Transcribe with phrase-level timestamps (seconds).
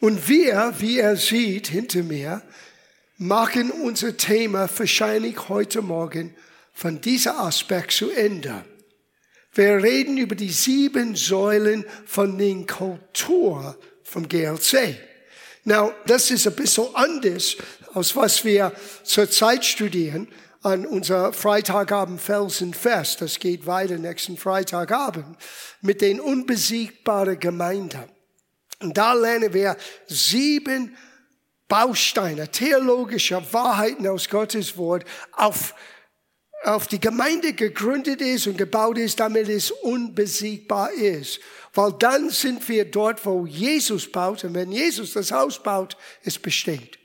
[0.00, 2.42] Und wir, wie er sieht hinter mir,
[3.18, 6.34] machen unser Thema wahrscheinlich heute Morgen
[6.72, 8.64] von dieser Aspekt zu Ende.
[9.54, 14.96] Wir reden über die sieben Säulen von den Kultur vom GLC.
[15.64, 17.56] Now, das ist ein bisschen anders,
[17.94, 18.72] als was wir
[19.02, 20.28] zurzeit studieren
[20.62, 23.22] an unser Freitagabend Felsenfest.
[23.22, 25.36] Das geht weiter nächsten Freitagabend
[25.80, 28.15] mit den unbesiegbaren Gemeinden.
[28.80, 30.96] Und da lernen wir sieben
[31.68, 35.74] Bausteine, theologische Wahrheiten aus Gottes Wort auf,
[36.62, 41.40] auf die Gemeinde gegründet ist und gebaut ist, damit es unbesiegbar ist.
[41.74, 44.44] Weil dann sind wir dort, wo Jesus baut.
[44.44, 46.98] Und wenn Jesus das Haus baut, es besteht.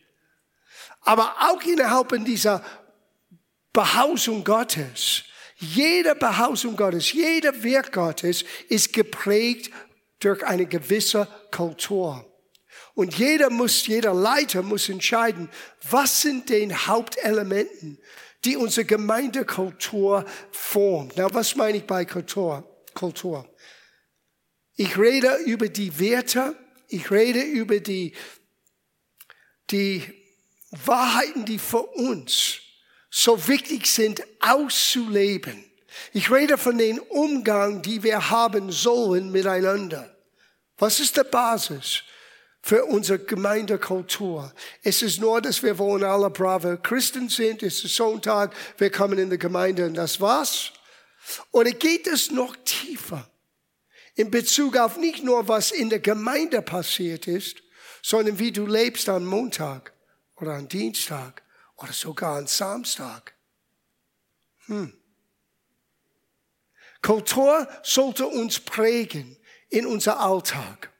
[1.01, 2.63] Aber auch innerhalb dieser
[3.73, 5.23] Behausung Gottes,
[5.57, 9.71] jede Behausung Gottes, jeder Werk Gottes ist geprägt
[10.21, 12.25] durch eine gewisse Kultur.
[12.93, 15.49] Und jeder muss, jeder Leiter muss entscheiden,
[15.89, 17.97] was sind den Hauptelementen,
[18.45, 21.13] die unsere Gemeindekultur formt.
[21.15, 22.67] Na, was meine ich bei Kultur?
[22.93, 23.47] Kultur.
[24.75, 26.55] Ich rede über die Werte,
[26.87, 28.13] ich rede über die,
[29.69, 30.03] die
[30.71, 32.59] Wahrheiten, die für uns
[33.09, 35.63] so wichtig sind, auszuleben.
[36.13, 40.10] Ich rede von dem Umgang, die wir haben sollen miteinander.
[40.81, 42.01] Was ist die Basis
[42.59, 44.51] für unsere Gemeindekultur?
[44.81, 47.61] Es ist nur, dass wir wollen alle brave Christen sind.
[47.61, 50.73] Es ist Sonntag, wir kommen in die Gemeinde und das war's.
[51.51, 53.29] Oder geht es noch tiefer?
[54.15, 57.61] In Bezug auf nicht nur, was in der Gemeinde passiert ist,
[58.01, 59.93] sondern wie du lebst am Montag
[60.37, 61.43] oder am Dienstag
[61.77, 63.35] oder sogar am Samstag.
[64.65, 64.99] Hm.
[67.03, 69.37] Kultur sollte uns prägen
[69.71, 70.91] in unser Alltag.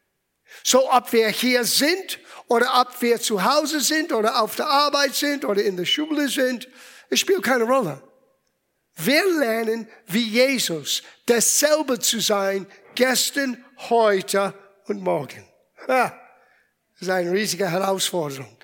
[0.64, 5.16] So ob wir hier sind oder ob wir zu Hause sind oder auf der Arbeit
[5.16, 6.68] sind oder in der Schule sind,
[7.10, 8.02] es spielt keine Rolle.
[8.96, 14.54] Wir lernen wie Jesus dasselbe zu sein, gestern, heute
[14.86, 15.48] und morgen.
[15.88, 16.10] Ha,
[16.94, 18.58] das ist eine riesige Herausforderung.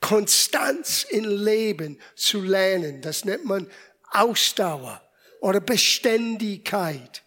[0.00, 3.70] Konstanz im Leben zu lernen, das nennt man
[4.10, 5.00] Ausdauer
[5.40, 7.23] oder Beständigkeit.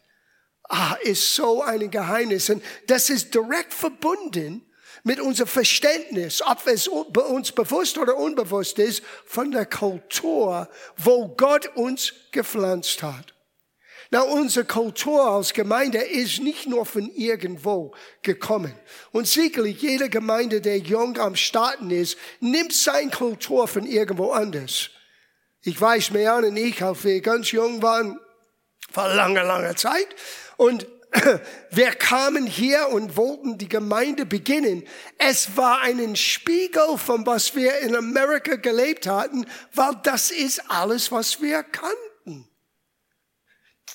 [0.70, 2.50] Ah, ist so ein Geheimnis.
[2.50, 4.66] Und das ist direkt verbunden
[5.04, 10.68] mit unserem Verständnis, ob es uns bewusst oder unbewusst ist, von der Kultur,
[10.98, 13.34] wo Gott uns gepflanzt hat.
[14.10, 18.74] Na, unsere Kultur als Gemeinde ist nicht nur von irgendwo gekommen.
[19.12, 24.90] Und sicherlich jede Gemeinde, der jung am Starten ist, nimmt seine Kultur von irgendwo anders.
[25.64, 28.18] Ich weiß, Mejan und ich, als wir ganz jung waren,
[28.92, 30.08] vor langer, langer Zeit,
[30.58, 30.88] und
[31.72, 34.84] wir kamen hier und wollten die Gemeinde beginnen.
[35.18, 41.12] Es war ein Spiegel von was wir in Amerika gelebt hatten, weil das ist alles,
[41.12, 42.08] was wir kannten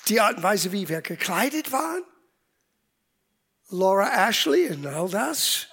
[0.07, 2.03] die Art und Weise, wie wir gekleidet waren.
[3.69, 5.67] Laura Ashley und all das.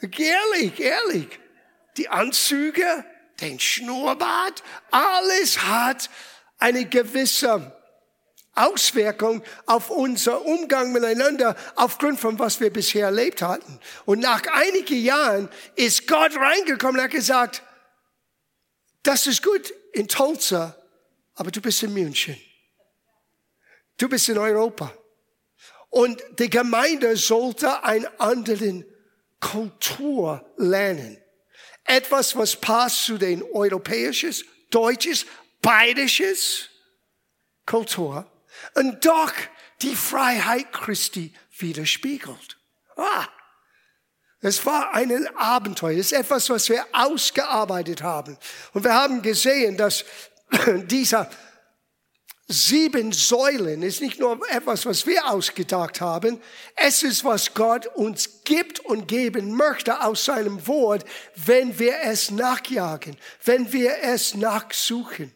[0.00, 1.38] Ehrlich, ehrlich.
[1.96, 3.04] Die Anzüge,
[3.40, 6.08] den Schnurrbart, alles hat
[6.58, 7.76] eine gewisse
[8.54, 13.80] Auswirkung auf unser Umgang miteinander aufgrund von was wir bisher erlebt hatten.
[14.04, 17.62] Und nach einigen Jahren ist Gott reingekommen und hat gesagt,
[19.02, 20.76] das ist gut in Tulsa,
[21.34, 22.36] aber du bist in München.
[23.96, 24.92] Du bist in Europa.
[25.88, 28.84] Und die Gemeinde sollte einen anderen
[29.40, 31.18] Kultur lernen.
[31.84, 35.26] Etwas, was passt zu den europäisches, deutsches,
[35.60, 36.68] bayerisches
[37.66, 38.30] Kultur
[38.74, 39.32] und doch
[39.82, 42.58] die Freiheit Christi widerspiegelt.
[42.96, 43.26] Ah,
[44.42, 45.98] es war ein Abenteuer.
[45.98, 48.38] Es ist etwas, was wir ausgearbeitet haben.
[48.72, 50.04] Und wir haben gesehen, dass
[50.86, 51.28] dieser
[52.48, 56.40] sieben Säulen ist nicht nur etwas, was wir ausgedacht haben.
[56.74, 61.04] Es ist, was Gott uns gibt und geben möchte aus seinem Wort,
[61.36, 65.32] wenn wir es nachjagen, wenn wir es nachsuchen.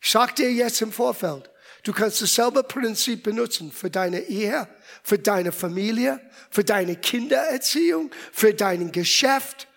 [0.00, 1.50] Ich sag dir jetzt im Vorfeld,
[1.88, 4.68] du kannst dasselbe Prinzip benutzen für deine Ehe,
[5.02, 6.20] für deine Familie,
[6.50, 9.68] für deine Kindererziehung, für dein Geschäft,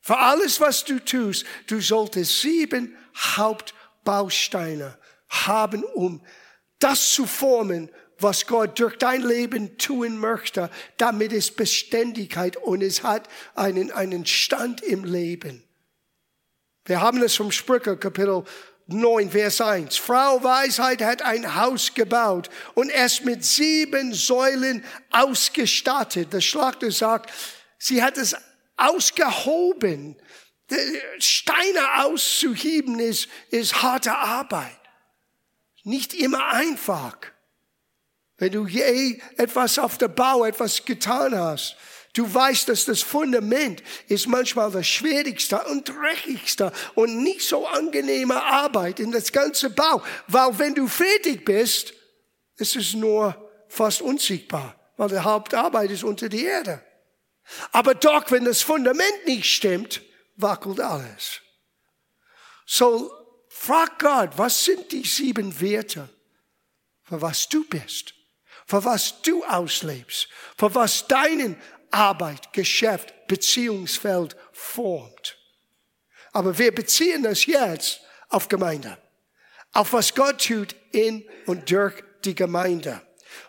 [0.00, 1.44] für alles, was du tust.
[1.66, 2.96] Du solltest sieben
[3.36, 3.74] Haupt
[4.04, 4.96] Bausteine
[5.28, 6.24] haben, um
[6.78, 7.90] das zu formen,
[8.20, 14.24] was Gott durch dein Leben tun möchte, damit es Beständigkeit und es hat einen, einen
[14.24, 15.64] Stand im Leben.
[16.84, 18.44] Wir haben es vom Sprüche Kapitel
[18.88, 19.96] 9, Vers 1.
[19.96, 26.32] Frau Weisheit hat ein Haus gebaut und es mit sieben Säulen ausgestattet.
[26.32, 27.32] Der Schlachter sagt,
[27.78, 28.36] sie hat es
[28.76, 30.16] ausgehoben.
[31.18, 34.78] Steine auszuheben ist, ist harte Arbeit.
[35.82, 37.16] Nicht immer einfach.
[38.38, 41.76] Wenn du je etwas auf der Bau, etwas getan hast,
[42.16, 48.42] du weißt, dass das Fundament ist manchmal das schwierigste und dreckigste und nicht so angenehme
[48.42, 50.02] Arbeit in das ganze Bau.
[50.26, 51.94] Weil wenn du fertig bist,
[52.56, 53.36] ist es nur
[53.68, 56.82] fast unsichtbar, weil die Hauptarbeit ist unter die Erde.
[57.72, 60.02] Aber doch, wenn das Fundament nicht stimmt,
[60.36, 61.40] wackelt alles.
[62.64, 63.12] So,
[63.48, 66.08] frag Gott, was sind die sieben Werte,
[67.04, 68.14] für was du bist,
[68.66, 70.28] für was du auslebst,
[70.58, 71.60] für was deinen
[71.96, 75.38] Arbeit, Geschäft, Beziehungsfeld formt.
[76.32, 78.98] Aber wir beziehen das jetzt auf Gemeinde,
[79.72, 81.94] auf was Gott tut in und durch
[82.24, 83.00] die Gemeinde.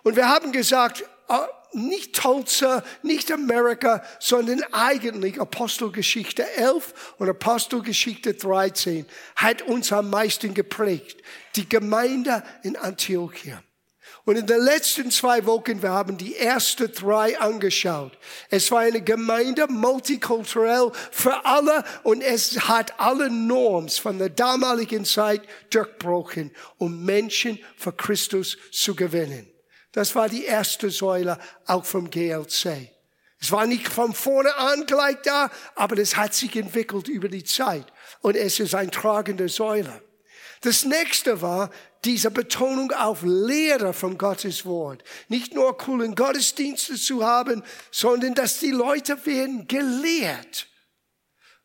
[0.03, 1.35] Und wir haben gesagt, äh,
[1.73, 9.05] nicht Tulsa, nicht Amerika, sondern eigentlich Apostelgeschichte 11 und Apostelgeschichte 13
[9.35, 11.21] hat uns am meisten geprägt.
[11.55, 13.61] Die Gemeinde in Antiochia.
[14.27, 18.11] Und in den letzten zwei Wochen, wir haben die ersten drei angeschaut.
[18.49, 25.05] Es war eine Gemeinde multikulturell für alle und es hat alle Norms von der damaligen
[25.05, 29.49] Zeit durchbrochen, um Menschen für Christus zu gewinnen.
[29.93, 32.91] Das war die erste Säule auch vom GLC.
[33.39, 37.45] Es war nicht von vorne an gleich da, aber das hat sich entwickelt über die
[37.45, 37.85] Zeit.
[38.19, 40.01] Und es ist ein tragende Säule.
[40.61, 41.69] Das nächste war
[42.07, 45.03] diese Betonung auf Lehre von Gottes Wort.
[45.27, 50.67] Nicht nur coolen Gottesdienste zu haben, sondern dass die Leute werden gelehrt.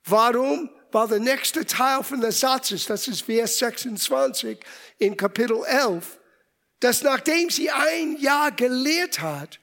[0.04, 0.68] Warum?
[0.90, 4.58] Weil der nächste Teil von der Satz ist, das ist Vers 26
[4.98, 6.18] in Kapitel 11,
[6.80, 9.60] dass nachdem sie ein Jahr gelehrt hat,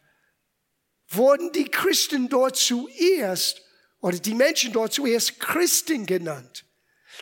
[1.10, 3.62] wurden die Christen dort zuerst,
[4.00, 6.64] oder die Menschen dort zuerst Christen genannt.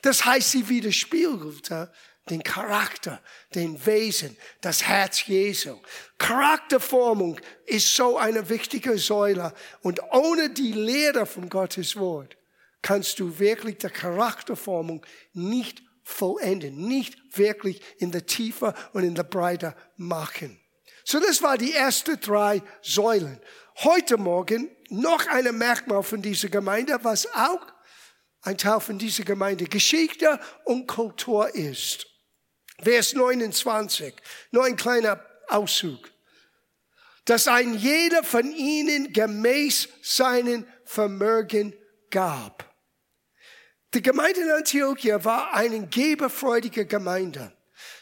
[0.03, 1.91] Das heißt, sie widerspiegelte
[2.29, 3.21] den Charakter,
[3.55, 5.79] den Wesen, das Herz Jesu.
[6.17, 9.53] Charakterformung ist so eine wichtige Säule.
[9.81, 12.37] Und ohne die Lehre von Gottes Wort
[12.81, 19.23] kannst du wirklich die Charakterformung nicht vollenden, nicht wirklich in der Tiefe und in der
[19.23, 20.59] Breite machen.
[21.03, 23.39] So, das war die erste drei Säulen.
[23.83, 27.65] Heute Morgen noch ein Merkmal von dieser Gemeinde, was auch
[28.41, 32.06] ein Teil von dieser Gemeinde Geschichte und Kultur ist.
[32.81, 34.13] Vers 29,
[34.51, 36.11] nur ein kleiner Auszug.
[37.25, 41.73] Dass ein jeder von ihnen gemäß seinen Vermögen
[42.09, 42.73] gab.
[43.93, 47.51] Die Gemeinde in Antiochia war eine geberfreudige Gemeinde.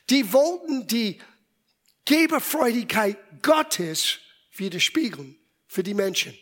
[0.10, 1.20] Die wollten die
[2.06, 4.20] Geberfreudigkeit Gottes
[4.52, 5.38] widerspiegeln
[5.68, 6.38] für die Menschen,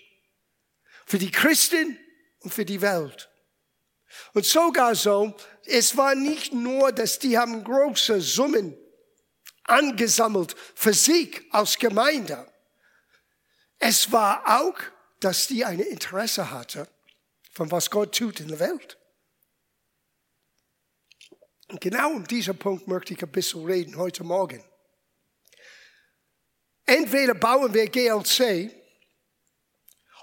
[1.06, 1.98] für die Christen
[2.40, 3.30] und für die Welt.
[4.34, 5.36] Und sogar so,
[5.66, 8.78] es war nicht nur, dass die haben große Summen
[9.64, 12.46] angesammelt für sich als Gemeinde.
[13.80, 14.78] Es war auch,
[15.20, 16.88] dass die ein Interesse hatte
[17.54, 18.98] von was Gott tut in der Welt.
[21.70, 24.64] Und genau um diesen Punkt möchte ich ein bisschen reden heute Morgen.
[26.86, 28.72] Entweder bauen wir GLC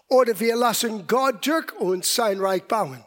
[0.09, 3.05] oder wir lassen Gott durch uns sein Reich bauen.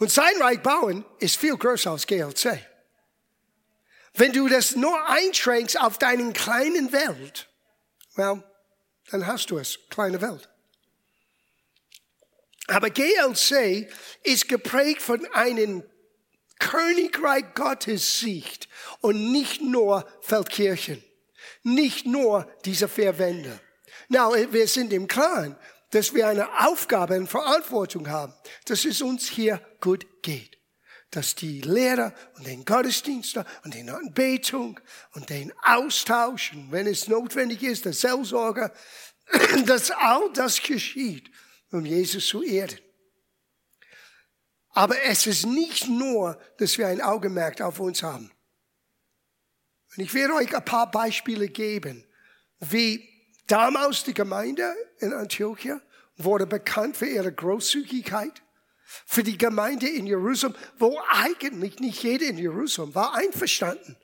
[0.00, 2.58] Und sein Reich bauen ist viel größer als GLC.
[4.14, 7.50] Wenn du das nur einschränkst auf deinen kleinen Welt,
[8.16, 8.42] well,
[9.10, 10.48] dann hast du es, kleine Welt.
[12.66, 13.92] Aber GLC
[14.22, 15.84] ist geprägt von einem
[16.58, 18.68] Königreich Gottes Sicht
[19.00, 21.04] und nicht nur Feldkirchen,
[21.62, 23.60] nicht nur diese vier Wände.
[24.08, 25.56] Now, wir sind im Klaren,
[25.90, 28.32] dass wir eine Aufgabe, eine Verantwortung haben,
[28.66, 30.58] dass es uns hier gut geht.
[31.10, 34.78] Dass die Lehrer und den Gottesdienste und die Anbetung
[35.12, 38.72] und den Austausch, und wenn es notwendig ist, der Seelsorge,
[39.66, 41.30] dass all das geschieht,
[41.72, 42.78] um Jesus zu erden.
[44.72, 48.30] Aber es ist nicht nur, dass wir ein Augenmerk auf uns haben.
[49.96, 52.06] Und ich werde euch ein paar Beispiele geben,
[52.60, 53.08] wie
[53.48, 55.80] damals die Gemeinde in Antiochia
[56.16, 58.42] wurde bekannt für ihre Großzügigkeit,
[59.06, 63.96] für die Gemeinde in Jerusalem, wo eigentlich nicht jeder in Jerusalem war einverstanden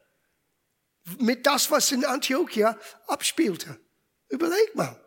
[1.19, 3.79] mit das, was in Antiochia abspielte.
[4.29, 5.00] Überleg mal.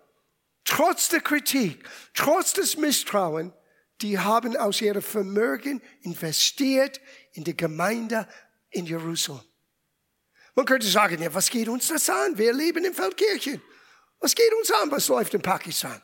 [0.64, 3.54] Trotz der Kritik, trotz des Misstrauen,
[4.02, 7.02] die haben aus ihrem Vermögen investiert
[7.34, 8.28] in die Gemeinde
[8.70, 9.44] in Jerusalem.
[10.56, 12.38] Man könnte sagen, ja, was geht uns das an?
[12.38, 13.62] Wir leben in Feldkirchen.
[14.20, 16.02] Was geht uns an, was läuft in Pakistan?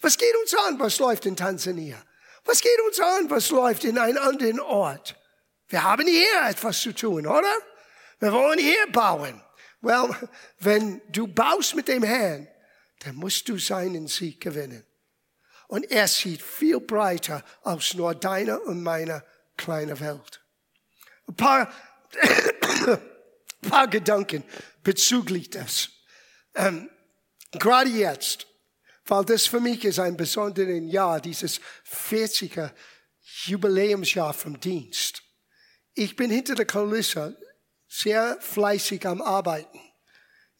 [0.00, 2.02] Was geht uns an, was läuft in Tansania?
[2.44, 5.16] Was geht uns an, was läuft in einem anderen Ort?
[5.68, 7.52] Wir haben hier etwas zu tun, oder?
[8.20, 9.42] Wir wollen hier bauen.
[9.80, 10.14] Well,
[10.58, 12.48] wenn du baust mit dem Herrn,
[13.00, 14.84] dann musst du seinen Sieg gewinnen.
[15.68, 19.24] Und er sieht viel breiter als nur deine und meine
[19.56, 20.40] kleine Welt.
[21.28, 21.72] Ein paar,
[22.86, 24.44] ein paar Gedanken
[24.82, 25.90] bezüglich des.
[26.54, 26.88] Ähm,
[27.58, 28.46] gerade jetzt,
[29.06, 32.70] weil das für mich ist ein besonderes Jahr, dieses 40er
[33.44, 35.22] Jubiläumsjahr vom Dienst.
[35.94, 37.36] Ich bin hinter der Kulisse
[37.88, 39.80] sehr fleißig am Arbeiten.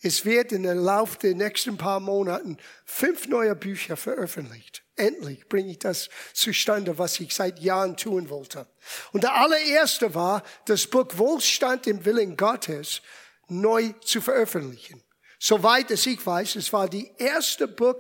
[0.02, 4.84] Es wird in der Lauf der nächsten paar Monaten fünf neue Bücher veröffentlicht.
[4.94, 8.66] Endlich bringe ich das zustande, was ich seit Jahren tun wollte.
[9.12, 13.02] Und der allererste war, das Buch Wohlstand im Willen Gottes
[13.48, 15.02] neu zu veröffentlichen.
[15.38, 17.98] Soweit es ich weiß, es war die erste Buch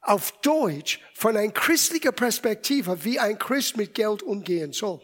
[0.00, 5.00] auf Deutsch von einer christlichen Perspektive, wie ein Christ mit Geld umgehen soll.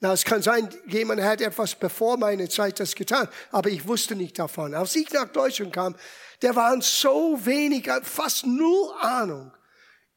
[0.00, 4.16] Na, es kann sein, jemand hat etwas bevor meine Zeit das getan, aber ich wusste
[4.16, 4.74] nicht davon.
[4.74, 5.94] Als ich nach Deutschland kam,
[6.40, 9.52] der waren so wenig, fast null Ahnung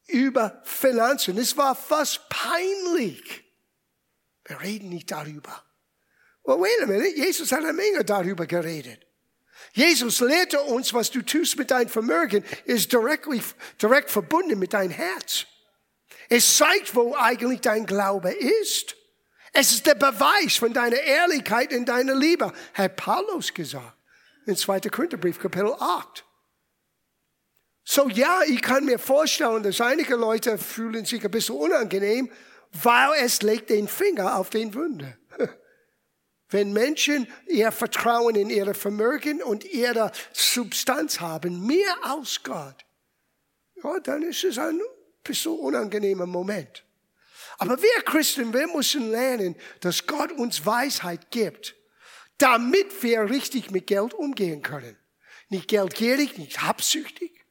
[0.07, 1.37] über Finanzen.
[1.37, 3.43] Es war fast peinlich.
[4.45, 5.63] Wir reden nicht darüber.
[6.45, 7.15] Well, wait a minute.
[7.15, 9.05] Jesus hat eine Menge darüber geredet.
[9.73, 13.27] Jesus lehrte uns, was du tust mit deinem Vermögen, ist direkt,
[13.81, 15.47] direkt verbunden mit deinem Herz.
[16.29, 18.95] Es zeigt, wo eigentlich dein Glaube ist.
[19.51, 23.97] Es ist der Beweis von deiner Ehrlichkeit und deiner Liebe, hat Paulus gesagt.
[24.45, 24.79] In 2.
[24.81, 26.23] Korintherbrief, Kapitel 8.
[27.83, 32.31] So ja, ich kann mir vorstellen, dass einige Leute fühlen sich ein bisschen unangenehm,
[32.71, 35.17] weil es legt den Finger auf den Wunder.
[36.53, 42.85] Wenn Menschen ihr Vertrauen in ihre Vermögen und ihre Substanz haben, mehr als Gott,
[43.83, 44.79] ja, dann ist es ein
[45.23, 46.85] bisschen unangenehmer Moment.
[47.57, 51.75] Aber wir Christen, wir müssen lernen, dass Gott uns Weisheit gibt,
[52.37, 54.95] damit wir richtig mit Geld umgehen können.
[55.49, 57.45] Nicht geldgierig, nicht habsüchtig,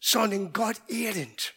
[0.00, 1.52] sondern Gott ehrend.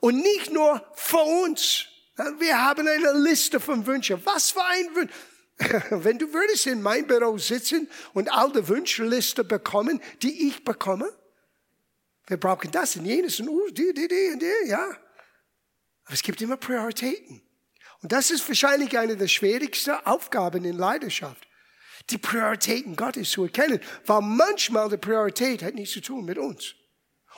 [0.00, 1.86] Und nicht nur für uns.
[2.16, 4.24] Wir haben eine Liste von Wünschen.
[4.24, 5.12] Was für ein Wunsch.
[5.90, 11.10] Wenn du würdest in mein Büro sitzen und all die Wunschliste bekommen, die ich bekomme,
[12.26, 14.84] wir brauchen das und jenes und uh, die, die, die und die, ja.
[16.04, 17.42] Aber es gibt immer Prioritäten.
[18.02, 21.46] Und das ist wahrscheinlich eine der schwierigsten Aufgaben in Leidenschaft.
[22.10, 23.80] Die Prioritäten Gottes zu erkennen.
[24.04, 26.74] Weil manchmal die Priorität hat nichts zu tun mit uns.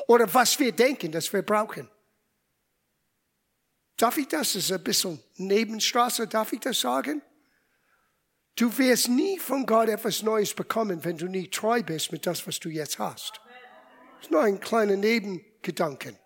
[0.06, 1.88] Oder was wir denken, dass wir brauchen.
[3.98, 4.54] Darf ich das?
[4.54, 6.26] Das ist ein bisschen Nebenstraße.
[6.26, 7.20] Darf ich das sagen?
[8.54, 12.46] Du wirst nie von Gott etwas Neues bekommen, wenn du nie treu bist mit das,
[12.46, 13.40] was du jetzt hast.
[14.16, 16.16] Das ist nur ein kleiner Nebengedanken.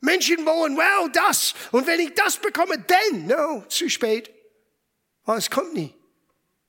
[0.00, 1.54] Menschen wollen, wow, das.
[1.72, 4.30] Und wenn ich das bekomme, dann, no, zu spät.
[5.24, 5.94] Aber es kommt nie.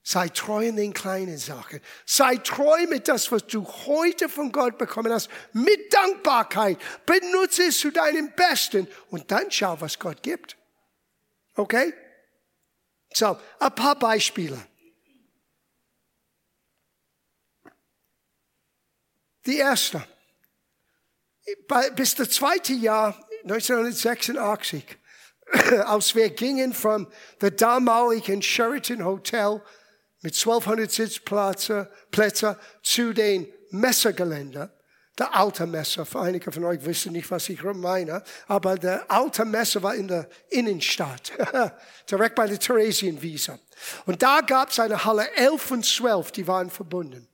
[0.08, 1.82] Sei treu in den kleinen Sachen.
[2.06, 5.32] Sei treu mit das, was du heute von Gott bekommen hast.
[5.52, 6.78] Mit Dankbarkeit.
[7.08, 8.88] Benutze es zu deinem Besten.
[9.10, 10.58] Und dann schau, was Gott gibt.
[11.56, 11.92] Okay?
[13.12, 14.64] So, ein paar Beispiele.
[19.48, 20.08] Die erste.
[21.96, 24.86] Bis das zweite Jahr 1986,
[25.86, 26.76] als wir gingen
[27.42, 29.64] der damaligen Sheraton Hotel
[30.26, 34.72] mit 1200 Sitzplätze Plätze zu den Messegelände.
[35.20, 39.46] Der alte Messe, für einige von euch wissen nicht, was ich meine, aber der alte
[39.46, 41.32] Messe war in der Innenstadt,
[42.12, 43.60] direkt bei der Theresienwiese.
[44.08, 47.30] Und da gab es eine Halle 11 und 12, die waren verbunden.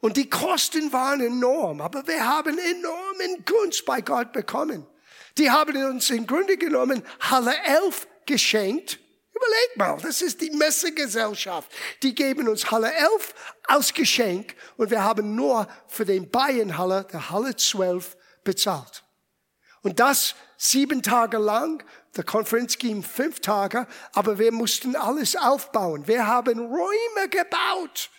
[0.00, 4.86] Und die Kosten waren enorm, aber wir haben enormen Gunst bei Gott bekommen.
[5.36, 8.98] Die haben uns im Grunde genommen Halle 11 geschenkt
[9.34, 11.70] Überleg mal, das ist die Messegesellschaft.
[12.02, 17.30] Die geben uns Halle 11 als Geschenk und wir haben nur für den Bayernhalle, der
[17.30, 19.02] Halle 12, bezahlt.
[19.82, 21.84] Und das sieben Tage lang.
[22.16, 26.06] Die Konferenz ging fünf Tage, aber wir mussten alles aufbauen.
[26.06, 28.10] Wir haben Räume gebaut.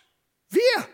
[0.50, 0.88] Wir,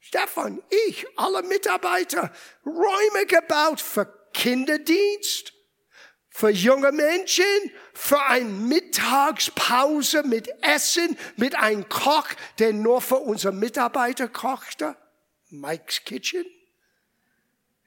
[0.00, 2.32] Stefan, ich, alle Mitarbeiter,
[2.66, 5.52] Räume gebaut für Kinderdienst,
[6.32, 7.44] für junge Menschen,
[7.92, 14.96] für eine Mittagspause mit Essen, mit einem Koch, der nur für unsere Mitarbeiter kochte.
[15.50, 16.46] Mike's Kitchen.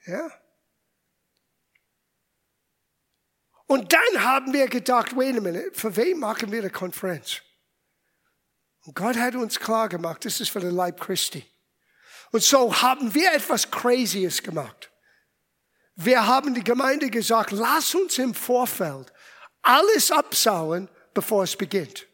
[0.05, 0.31] Ja.
[3.65, 7.41] Und dann haben wir gedacht, wait a minute, für wen machen wir eine Konferenz?
[8.85, 11.43] Und Gott hat uns klar gemacht, das ist für den Leib Christi.
[12.31, 14.91] Und so haben wir etwas Crazyes gemacht.
[15.95, 19.11] Wir haben die Gemeinde gesagt, lass uns im Vorfeld
[19.61, 22.07] alles absauen, bevor es beginnt.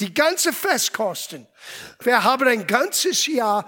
[0.00, 1.46] Die ganze Festkosten.
[2.00, 3.64] Wir haben ein ganzes Jahr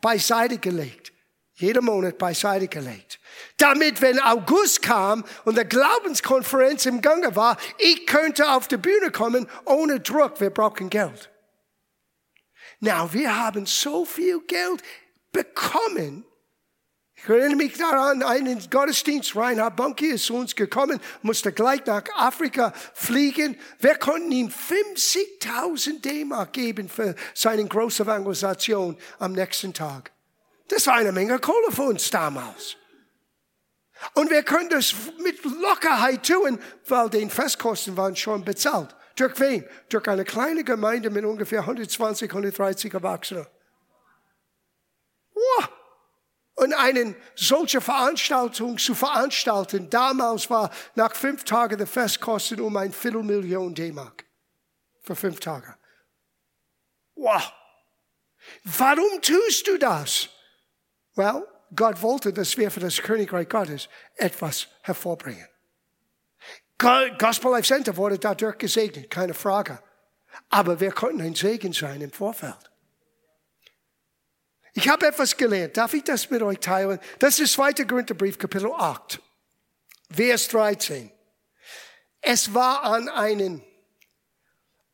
[0.00, 1.12] beiseite gelegt.
[1.54, 3.18] Jeder Monat beiseite gelegt.
[3.56, 9.10] Damit, wenn August kam und der Glaubenskonferenz im Gange war, ich könnte auf die Bühne
[9.10, 10.40] kommen ohne Druck.
[10.40, 11.30] Wir brauchen Geld.
[12.80, 14.82] Now, wir haben so viel Geld
[15.32, 16.24] bekommen,
[17.20, 22.04] ich erinnere mich daran, einen Gottesdienst, Reinhard Bunke ist zu uns gekommen, musste gleich nach
[22.14, 23.58] Afrika fliegen.
[23.80, 30.12] Wir konnten ihm 50.000 D-Mark geben für seine große Evangelisation am nächsten Tag.
[30.68, 32.76] Das war eine Menge Kohle für uns damals.
[34.14, 38.94] Und wir können das mit Lockerheit tun, weil die Festkosten waren schon bezahlt.
[39.16, 39.64] Durch wen?
[39.88, 43.46] Durch eine kleine Gemeinde mit ungefähr 120, 130 Erwachsenen.
[45.34, 45.77] Wow
[46.58, 52.92] und eine solche Veranstaltung zu veranstalten, damals war nach fünf Tagen der Festkosten um ein
[52.92, 54.24] Viertelmillion D-Mark.
[55.02, 55.76] Für fünf Tage.
[57.14, 57.52] Wow.
[58.64, 60.28] Warum tust du das?
[61.14, 65.46] Well, Gott wollte, dass wir für das Königreich Gottes etwas hervorbringen.
[67.18, 69.80] Gospel Life Center wurde dadurch gesegnet, keine Frage.
[70.48, 72.70] Aber wir konnten ein Segen sein im Vorfeld.
[74.74, 75.76] Ich habe etwas gelernt.
[75.76, 76.98] Darf ich das mit euch teilen?
[77.18, 77.72] Das ist 2.
[77.84, 79.20] Korintherbrief, Kapitel 8,
[80.10, 81.10] Vers 13.
[82.20, 83.64] Es war an einen,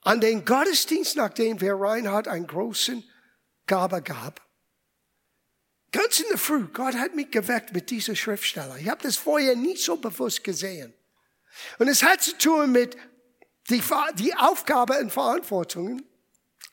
[0.02, 3.02] an den Gottesdienst, nachdem wir Reinhard einen großen
[3.66, 4.42] Gabe gab.
[5.90, 8.76] Ganz in der Früh, Gott hat mich geweckt mit dieser Schriftsteller.
[8.78, 10.92] Ich habe das vorher nie so bewusst gesehen.
[11.78, 12.96] Und es hat zu tun mit
[13.70, 13.82] die,
[14.18, 16.04] die Aufgabe und Verantwortungen,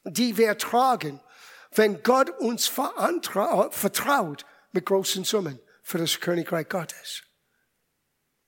[0.03, 1.19] die wir tragen
[1.73, 7.23] wenn Gott uns vertraut mit großen Summen für das Königreich Gottes.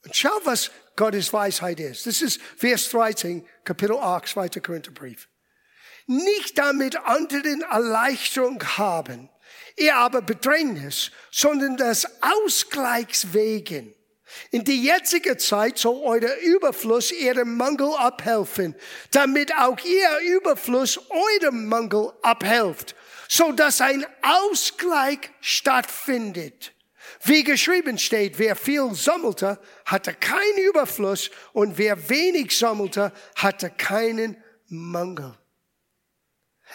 [0.04, 2.06] Und schau, was Gottes Weisheit ist.
[2.06, 4.50] Das ist Vers 13, Kapitel 8, 2.
[4.60, 5.30] Korintherbrief.
[6.06, 9.30] Nicht damit anderen Erleichterung haben,
[9.78, 13.96] ihr aber Bedrängnis, sondern das Ausgleichs wegen.
[14.52, 18.76] In die jetzige Zeit soll euer Überfluss ihrem Mangel abhelfen,
[19.12, 22.96] damit auch ihr Überfluss eurem Mangel abhelft
[23.34, 26.76] so dass ein Ausgleich stattfindet.
[27.24, 34.38] Wie geschrieben steht, wer viel sammelte, hatte keinen Überfluss und wer wenig sammelte, hatte keinen
[34.68, 35.36] Mangel.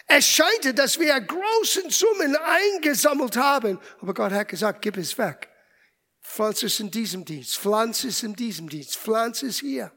[0.09, 5.49] Es scheint, dass wir großen Summen eingesammelt haben, aber Gott hat gesagt, gib es weg.
[6.21, 9.93] Pflanze es in diesem Dienst, pflanze es in diesem Dienst, pflanze es hier.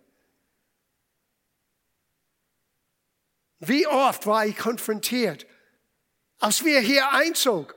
[3.58, 5.48] Wie oft war ich konfrontiert
[6.42, 7.74] als wir hier einzogen.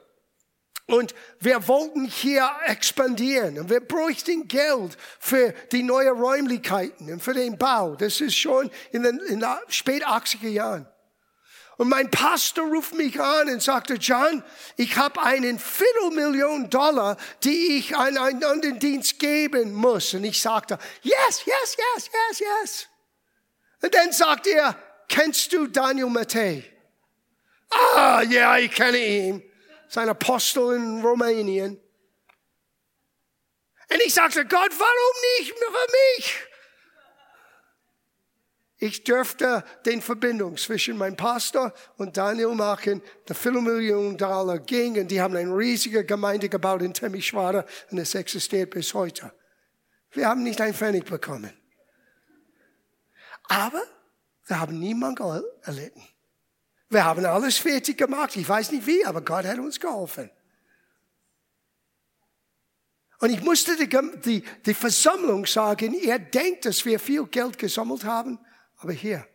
[0.86, 7.32] Und wir wollten hier expandieren und wir bräuchten Geld für die neuen Räumlichkeiten und für
[7.32, 7.96] den Bau.
[7.96, 10.86] Das ist schon in den, in den spät 80er Jahren.
[11.76, 14.44] Und mein Pastor ruft mich an und sagte, John,
[14.76, 20.12] ich habe einen Viertelmillion Dollar, die ich an einen anderen Dienst geben muss.
[20.14, 22.86] Und ich sagte, yes, yes, yes, yes, yes.
[23.82, 24.76] Und dann sagt er,
[25.08, 26.73] kennst du Daniel Mattei?
[27.74, 29.42] Ah, ja, ich kenne ihn.
[29.88, 31.80] Sein Apostel in Rumänien.
[33.90, 36.48] Und ich sagte, Gott, warum nicht für mich?
[38.78, 43.02] Ich dürfte den Verbindung zwischen meinem Pastor und Daniel machen.
[43.28, 48.14] Der Viertelmillion Dollar ging und die haben eine riesige Gemeinde gebaut in Temischwara und es
[48.14, 49.32] existiert bis heute.
[50.10, 51.52] Wir haben nicht ein Pfennig bekommen.
[53.44, 53.82] Aber
[54.46, 56.02] wir haben niemanden erlitten.
[56.94, 58.36] Wir haben alles fertig gemacht.
[58.36, 60.30] Ich weiß nicht wie, aber Gott hat uns geholfen.
[63.18, 63.88] Und ich musste die,
[64.24, 68.38] die, die Versammlung sagen, ihr denkt, dass wir viel Geld gesammelt haben,
[68.76, 69.26] aber hier,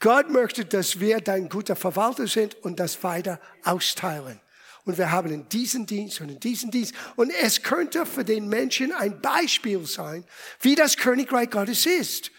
[0.00, 4.40] Gott möchte, dass wir dein guter Verwalter sind und das weiter austeilen.
[4.84, 6.92] Und wir haben in diesem Dienst und in diesem Dienst.
[7.14, 10.24] Und es könnte für den Menschen ein Beispiel sein,
[10.60, 12.32] wie das Königreich Gottes ist.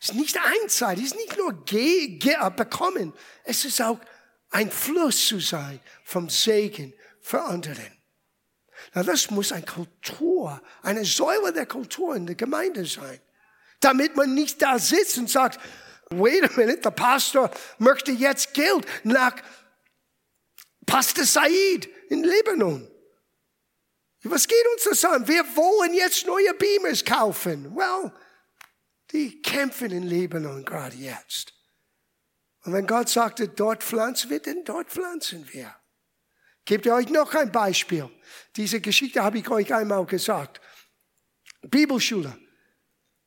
[0.00, 3.12] Es ist nicht einseitig, es ist nicht nur ge, ge, äh, bekommen,
[3.44, 3.98] es ist auch
[4.50, 7.90] ein Fluss zu sein vom Segen für andere.
[8.94, 13.20] Na, das muss eine Kultur, eine Säule der Kultur in der Gemeinde sein.
[13.80, 15.60] Damit man nicht da sitzt und sagt,
[16.10, 19.34] wait a minute, der Pastor möchte jetzt Geld nach
[20.86, 22.88] Pastor Said in Libanon.
[24.22, 25.26] Was geht uns das an?
[25.28, 27.74] Wir wollen jetzt neue Beamers kaufen.
[27.76, 28.12] Well,
[29.12, 31.54] die kämpfen in Libanon gerade jetzt.
[32.64, 35.74] Und wenn Gott sagte, dort pflanzen wir, dann dort pflanzen wir.
[36.64, 38.10] Gebt ihr euch noch ein Beispiel.
[38.56, 40.60] Diese Geschichte habe ich euch einmal gesagt.
[41.62, 42.36] Bibelschule.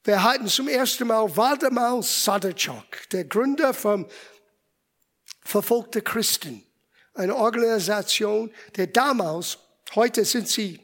[0.03, 4.07] Wir hatten zum ersten Mal Waldemar Sadachok, der Gründer von
[5.43, 6.63] Verfolgte Christen.
[7.13, 9.57] Eine Organisation, der damals,
[9.95, 10.79] heute sind sie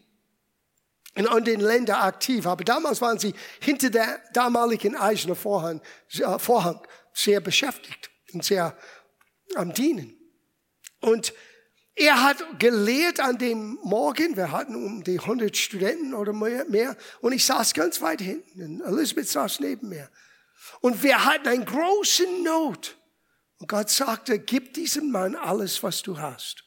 [1.18, 5.82] in anderen Ländern aktiv, aber damals waren sie hinter der damaligen eisernen Vorhang,
[6.14, 6.80] äh, Vorhang
[7.12, 8.78] sehr beschäftigt und sehr
[9.56, 10.16] am Dienen.
[11.02, 11.34] Und
[11.96, 17.32] er hat gelehrt an dem Morgen, wir hatten um die 100 Studenten oder mehr, und
[17.32, 20.12] ich saß ganz weit hinten, und Elisabeth saß neben mir.
[20.82, 22.96] Und wir hatten eine große Not.
[23.58, 26.64] Und Gott sagte, gib diesem Mann alles, was du hast.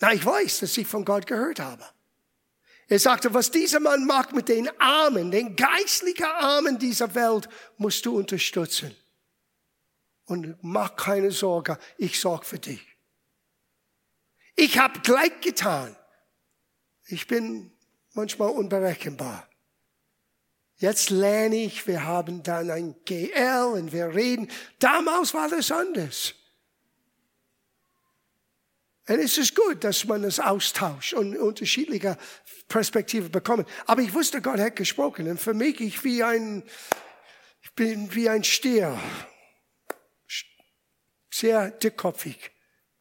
[0.00, 1.84] Na, ich weiß, dass ich von Gott gehört habe.
[2.90, 8.04] Er sagte, was dieser Mann macht mit den Armen, den geistlichen Armen dieser Welt, musst
[8.04, 8.96] du unterstützen.
[10.24, 12.84] Und mach keine Sorge, ich sorge für dich.
[14.56, 15.96] Ich habe gleich getan.
[17.06, 17.70] Ich bin
[18.14, 19.48] manchmal unberechenbar.
[20.78, 24.50] Jetzt lerne ich, wir haben dann ein GL und wir reden.
[24.80, 26.34] Damals war das anders.
[29.10, 32.16] Und es ist gut, dass man das austauscht und unterschiedliche
[32.68, 33.68] Perspektiven bekommt.
[33.86, 35.28] Aber ich wusste, Gott hat gesprochen.
[35.28, 36.62] Und für mich, ich wie ein,
[37.60, 38.96] ich bin wie ein Stier.
[41.28, 42.52] Sehr dickkopfig.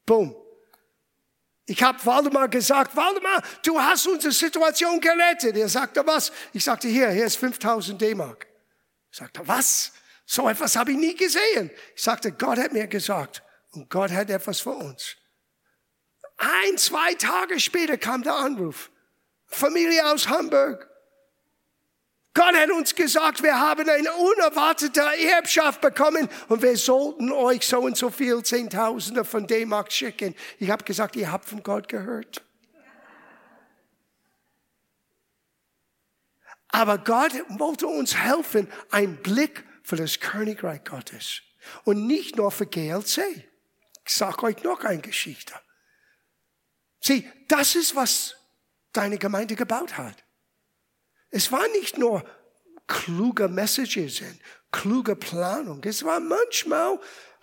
[0.07, 0.35] Boom.
[1.67, 5.57] Ich habe Waldemar gesagt, Waldemar, du hast unsere Situation gerettet.
[5.57, 6.31] Er sagte, was?
[6.53, 8.47] Ich sagte, hier, hier ist 5000 D-Mark.
[9.11, 9.91] Ich sagte, was?
[10.25, 11.69] So etwas habe ich nie gesehen.
[11.95, 13.43] Ich sagte, Gott hat mir gesagt
[13.73, 15.15] und Gott hat etwas für uns.
[16.39, 18.89] Ein, zwei Tage später kam der Anruf.
[19.45, 20.89] Familie aus Hamburg.
[22.33, 27.79] Gott hat uns gesagt, wir haben eine unerwartete Erbschaft bekommen und wir sollten euch so
[27.79, 30.33] und so viel Zehntausende von D-Mark schicken.
[30.59, 32.41] Ich habe gesagt, ihr habt von Gott gehört.
[36.69, 41.41] Aber Gott wollte uns helfen, einen Blick für das Königreich Gottes.
[41.83, 43.19] Und nicht nur für GLC.
[44.05, 45.55] Ich sage euch noch eine Geschichte.
[47.01, 48.35] Sieh, das ist, was
[48.91, 50.23] deine Gemeinde gebaut hat.
[51.29, 52.23] Es war nicht nur
[52.87, 54.39] kluge Messages und
[54.71, 55.81] kluge Planung.
[55.83, 56.99] Es war manchmal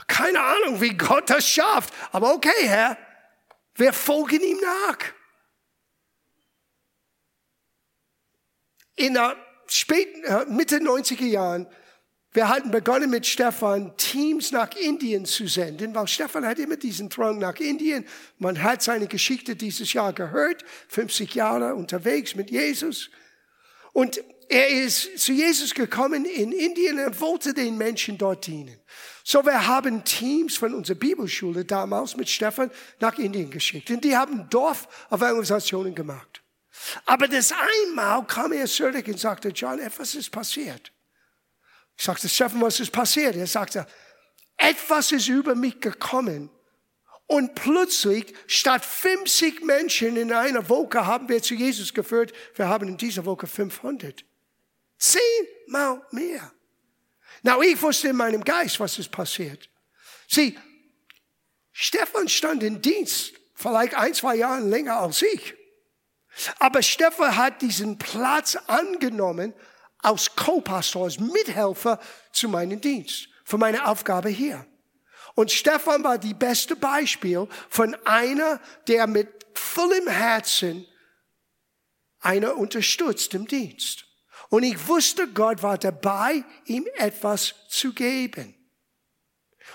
[0.06, 1.92] keine Ahnung, wie Gott das schafft.
[2.12, 2.98] Aber okay, Herr,
[3.74, 4.98] wir folgen ihm nach.
[8.96, 11.66] In der späten, äh, Mitte 90er Jahren,
[12.36, 17.08] wir hatten begonnen mit Stefan, Teams nach Indien zu senden, weil Stefan hat immer diesen
[17.08, 18.04] Drang nach Indien.
[18.38, 23.08] Man hat seine Geschichte dieses Jahr gehört, 50 Jahre unterwegs mit Jesus.
[23.94, 28.78] Und er ist zu Jesus gekommen in Indien und wollte den Menschen dort dienen.
[29.24, 32.70] So, wir haben Teams von unserer Bibelschule damals mit Stefan
[33.00, 33.88] nach Indien geschickt.
[33.90, 36.42] Und die haben Dorforganisationen gemacht.
[37.06, 37.50] Aber das
[37.86, 40.92] einmal kam er zurück und sagte, John, etwas ist passiert.
[41.96, 43.36] Ich sagte, Stefan, was ist passiert?
[43.36, 43.86] Er sagte,
[44.56, 46.50] etwas ist über mich gekommen,
[47.26, 52.86] und plötzlich, statt 50 Menschen in einer Woche haben wir zu Jesus geführt, wir haben
[52.88, 54.24] in dieser Woche 500.
[54.98, 56.52] Zehnmal mehr.
[57.42, 59.68] Na, ich wusste in meinem Geist, was ist passiert.
[60.28, 60.56] Sieh,
[61.72, 65.54] Stefan stand in Dienst, vielleicht ein, zwei Jahre länger als ich.
[66.60, 69.52] Aber Stefan hat diesen Platz angenommen
[70.06, 71.98] als Co-Pastor, als Mithelfer
[72.30, 74.64] zu meinem Dienst, für meine Aufgabe hier.
[75.34, 80.86] Und Stefan war die beste Beispiel von einer, der mit vollem Herzen
[82.20, 84.06] einer unterstützt im Dienst.
[84.48, 88.54] Und ich wusste, Gott war dabei, ihm etwas zu geben.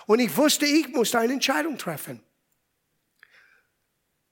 [0.05, 2.23] Und ich wusste, ich musste eine Entscheidung treffen.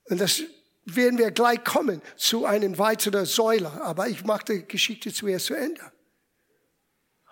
[0.04, 0.42] Und das
[0.84, 3.70] werden wir gleich kommen zu einer weiteren Säule.
[3.82, 5.80] Aber ich mache die Geschichte zuerst zu Ende.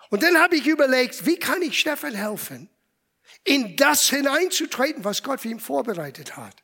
[0.09, 2.69] Und dann habe ich überlegt, wie kann ich Stefan helfen?
[3.43, 6.55] in das hineinzutreten, was Gott für ihn vorbereitet hat.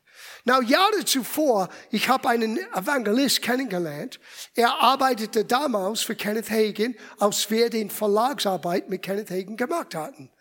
[0.45, 4.19] Now, Jahre zuvor, ich habe einen Evangelist kennengelernt.
[4.56, 10.32] Er arbeitete damals für Kenneth Hagin, als wir den Verlagsarbeit mit Kenneth Hagin gemacht hatten.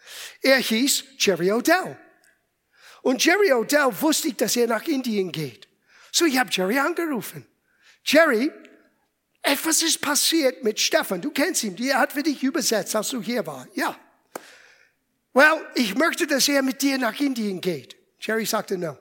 [0.42, 1.98] Er hieß Jerry Odell.
[3.02, 5.68] Und Jerry Odell wusste ich, dass er nach Indien geht.
[6.14, 7.44] So ich habe Jerry angerufen.
[8.05, 8.53] Jerry,
[9.42, 11.20] etwas ist passiert mit Stefan.
[11.20, 11.77] Du kennst ihn.
[11.77, 13.66] Er hat für dich übersetzt, als du hier war.
[13.74, 13.98] Ja.
[15.33, 17.96] Well, ich möchte, dass er mit dir nach Indien geht.
[18.20, 18.96] Jerry sagte, no.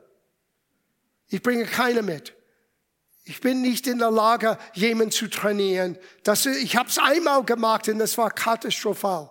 [1.27, 2.33] Ich bringe keine mit.
[3.25, 5.99] Ich bin nicht in der Lage, jemanden zu trainieren.
[6.23, 9.29] Das, ich habe es einmal gemacht und das war katastrophal.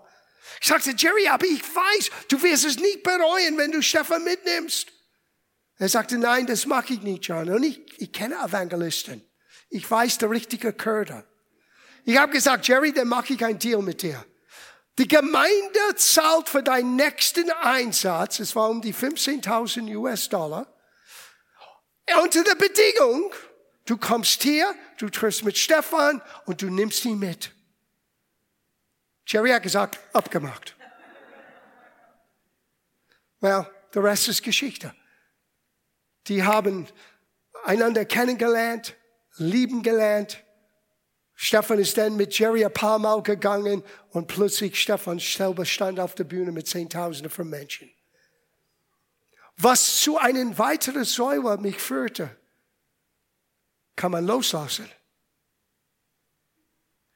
[0.61, 4.92] Ich sagte, Jerry, aber ich weiß, du wirst es nicht bereuen, wenn du Stefan mitnimmst.
[5.79, 7.49] Er sagte, nein, das mache ich nicht, John.
[7.49, 9.23] Und ich, ich kenne Evangelisten.
[9.69, 11.25] Ich weiß der richtige Köder.
[12.05, 14.25] Ich habe gesagt, Jerry, dann mache ich ein Deal mit dir.
[14.99, 20.67] Die Gemeinde zahlt für deinen nächsten Einsatz, es war um die 15.000 US-Dollar,
[22.23, 23.33] unter der Bedingung,
[23.87, 27.53] du kommst hier, du triffst mit Stefan und du nimmst ihn mit.
[29.27, 30.77] Jerry hat gesagt, abgemacht.
[33.41, 34.95] Well, der Rest ist Geschichte.
[36.29, 36.89] Die haben
[37.65, 38.97] einander kennengelernt,
[39.37, 40.43] lieben gelernt.
[41.35, 46.15] Stefan ist dann mit Jerry ein paar Mal gegangen und plötzlich Stefan selber stand auf
[46.15, 47.91] der Bühne mit Zehntausenden von Menschen.
[49.57, 52.37] Was zu einer weiteren Säule mich führte,
[53.97, 54.89] kann man loslassen.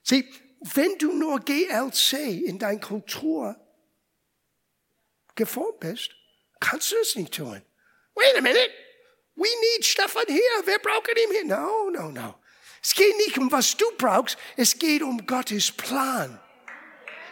[0.03, 0.29] Sieh,
[0.61, 3.57] wenn du nur GLC in deiner Kultur
[5.35, 6.11] geformt bist,
[6.61, 7.63] kannst du es nicht tun.
[8.15, 8.86] Wait a minute.
[9.37, 10.41] We need Stefan hier.
[10.65, 11.45] Wir brauchen ihn hier.
[11.45, 12.35] No, no, no.
[12.83, 14.39] Es geht nicht um, was du brauchst.
[14.57, 16.41] Es geht um Gottes Plan.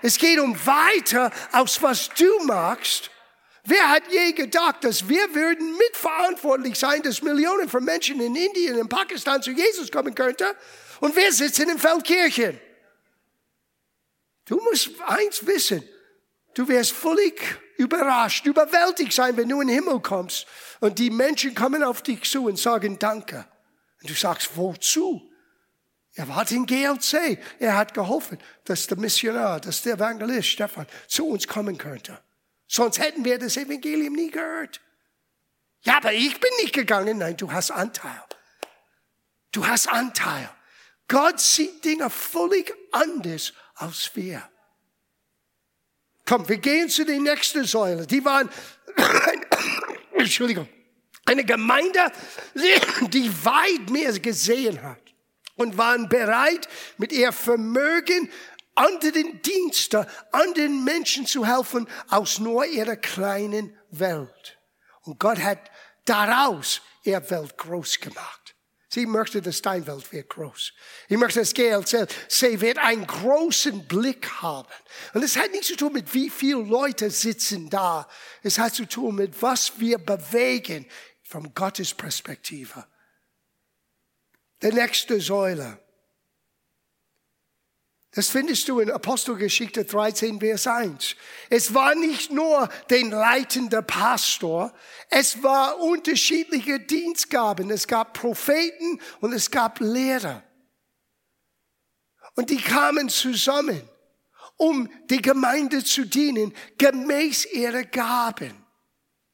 [0.03, 3.11] Es geht um weiter, aus was du magst.
[3.65, 8.79] Wer hat je gedacht, dass wir würden mitverantwortlich sein, dass Millionen von Menschen in Indien,
[8.79, 10.49] in Pakistan zu Jesus kommen könnten?
[11.01, 12.61] Und wir sitzen in Feldkirchen.
[14.45, 15.89] Du musst eins wissen.
[16.55, 20.47] Du wirst völlig überrascht, überwältigt sein, wenn du in den Himmel kommst
[20.81, 23.45] und die Menschen kommen auf dich zu und sagen Danke.
[24.01, 25.31] Und du sagst, wozu?
[26.15, 27.39] Er war in GLC.
[27.59, 32.21] Er hat geholfen, dass der Missionar, dass der Evangelist Stefan zu uns kommen könnte.
[32.69, 34.81] Sonst hätten wir das Evangelium nie gehört.
[35.83, 37.19] Ja, aber ich bin nicht gegangen.
[37.19, 38.23] Nein, du hast Anteil.
[39.51, 40.49] Du hast Anteil.
[41.09, 44.49] Gott sieht Dinge völlig anders als wir.
[46.27, 48.07] Komm, wir gehen zu der nächsten Säule.
[48.07, 48.49] Die waren,
[50.13, 50.69] Entschuldigung,
[51.27, 52.11] eine Gemeinde,
[53.09, 55.01] die weit mehr gesehen hat
[55.57, 58.31] und waren bereit, mit ihr Vermögen
[58.75, 64.59] an den Diensten, an den Menschen zu helfen, aus nur ihrer kleinen Welt.
[65.03, 65.71] Und Gott hat
[66.05, 68.44] daraus ihre Welt groß gemacht.
[68.95, 70.73] Sie möchte, dass dein Welt wird groß.
[71.09, 71.51] Ich möchte, dass
[72.29, 74.69] sie wird einen großen Blick haben.
[75.15, 78.09] Und es hat nichts zu tun mit, wie viele Leute sitzen da.
[78.45, 80.87] Es hat zu tun mit, was wir bewegen
[81.25, 82.87] von Gottes Perspektive.
[84.63, 85.84] Die nächste Säule.
[88.15, 91.17] Das findest du in Apostelgeschichte 13, Vers 1.
[91.51, 94.73] Es war nicht nur den leitenden Pastor,
[95.11, 97.71] es war unterschiedliche Dienstgaben.
[97.71, 100.45] Es gab Propheten und es gab Lehrer.
[102.37, 103.83] Und die kamen zusammen,
[104.57, 108.65] um die Gemeinde zu dienen, gemäß ihrer Gaben.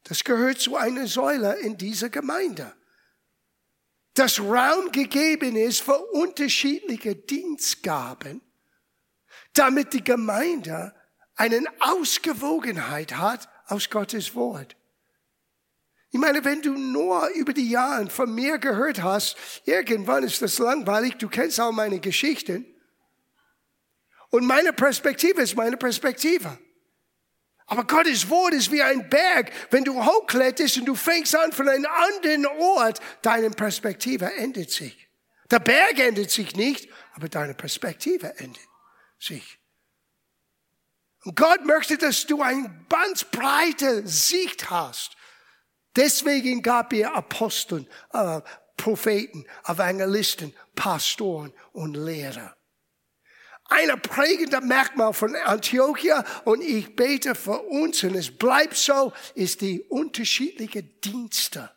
[0.04, 2.74] Das gehört zu einer Säule in dieser Gemeinde.
[4.14, 8.40] Dass Raum gegeben ist für unterschiedliche Dienstgaben
[9.54, 10.94] damit die Gemeinde
[11.36, 14.76] eine Ausgewogenheit hat aus Gottes Wort.
[16.12, 20.58] Ich meine, wenn du nur über die Jahre von mir gehört hast, irgendwann ist das
[20.58, 22.66] langweilig, du kennst auch meine Geschichten.
[24.30, 26.58] Und meine Perspektive ist meine Perspektive.
[27.66, 29.52] Aber Gottes Wort ist wie ein Berg.
[29.70, 35.08] Wenn du hochkletterst und du fängst an von einem anderen Ort, deine Perspektive endet sich.
[35.50, 38.69] Der Berg endet sich nicht, aber deine Perspektive endet
[39.20, 39.58] sich.
[41.24, 45.16] Und Gott möchte, dass du eine ganz breite Sicht hast.
[45.96, 48.40] Deswegen gab er Aposteln, äh,
[48.76, 52.56] Propheten, Evangelisten, Pastoren und Lehrer.
[53.64, 59.60] Ein prägender Merkmal von Antiochia und ich bete für uns und es bleibt so, ist
[59.60, 61.70] die unterschiedliche Dienste.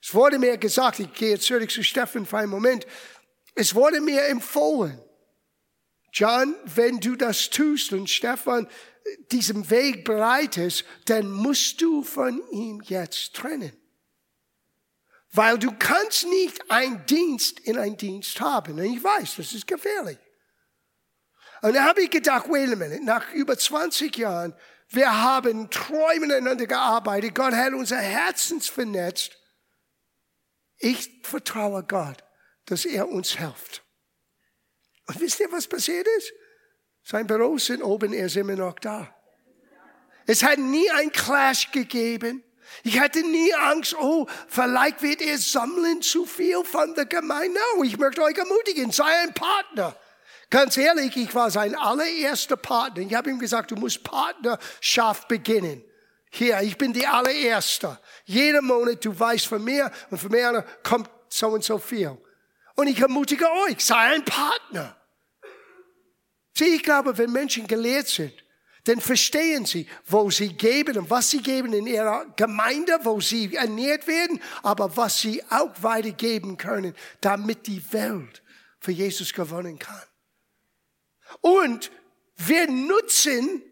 [0.00, 2.86] Es wurde mir gesagt, ich gehe zurück zu Steffen für einen Moment,
[3.54, 5.00] es wurde mir empfohlen,
[6.16, 8.66] John, wenn du das tust und Stefan
[9.30, 13.76] diesem Weg bereitest, dann musst du von ihm jetzt trennen.
[15.30, 18.78] Weil du kannst nicht ein Dienst in ein Dienst haben.
[18.78, 20.16] Und ich weiß, das ist gefährlich.
[21.60, 24.54] Und da habe ich gedacht, wait a minute, nach über 20 Jahren,
[24.88, 29.36] wir haben treu miteinander gearbeitet, Gott hat unser Herzens vernetzt.
[30.78, 32.24] Ich vertraue Gott,
[32.64, 33.85] dass er uns hilft.
[35.06, 36.32] Und wisst ihr, was passiert ist?
[37.02, 39.14] Sein Büro sind oben, er ist immer noch da.
[40.26, 42.42] Es hat nie ein Clash gegeben.
[42.82, 47.58] Ich hatte nie Angst, oh, vielleicht wird er sammeln zu viel von der Gemeinde.
[47.76, 49.96] No, ich möchte euch ermutigen, sei ein Partner.
[50.50, 53.02] Ganz ehrlich, ich war sein allererster Partner.
[53.02, 55.84] Ich habe ihm gesagt, du musst Partnerschaft beginnen.
[56.30, 57.98] Hier, ich bin die allererste.
[58.24, 62.18] Jeden Monat, du weißt von mir und von mir kommt so und so viel.
[62.76, 64.96] Und ich ermutige euch, sei ein Partner.
[66.56, 68.32] Sieh, ich glaube, wenn Menschen gelehrt sind,
[68.84, 73.54] dann verstehen sie, wo sie geben und was sie geben in ihrer Gemeinde, wo sie
[73.54, 78.42] ernährt werden, aber was sie auch weitergeben können, damit die Welt
[78.78, 80.02] für Jesus gewonnen kann.
[81.40, 81.90] Und
[82.36, 83.62] wir nutzen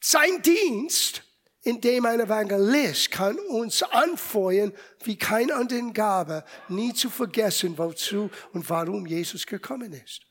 [0.00, 1.22] sein Dienst,
[1.62, 8.68] indem ein Evangelist kann uns anfeuern, wie kein anderen Gabe, nie zu vergessen, wozu und
[8.70, 10.22] warum Jesus gekommen ist.